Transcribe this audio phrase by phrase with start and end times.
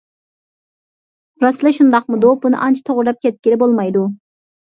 [1.45, 4.09] راستلا شۇنداقمىدۇ؟ بۇنى ئانچە توغرا دەپ كەتكىلى بولمايدۇ.